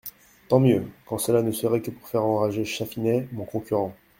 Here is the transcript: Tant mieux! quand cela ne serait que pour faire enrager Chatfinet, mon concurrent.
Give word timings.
Tant 0.49 0.59
mieux! 0.59 0.87
quand 1.05 1.19
cela 1.19 1.43
ne 1.43 1.51
serait 1.51 1.79
que 1.83 1.91
pour 1.91 2.07
faire 2.07 2.23
enrager 2.25 2.65
Chatfinet, 2.65 3.27
mon 3.33 3.45
concurrent. 3.45 3.93